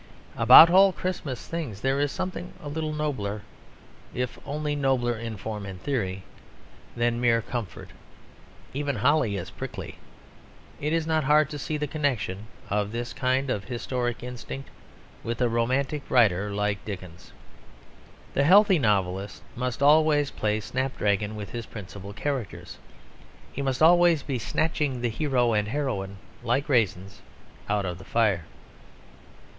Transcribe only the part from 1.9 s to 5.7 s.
is something a little nobler, if only nobler in form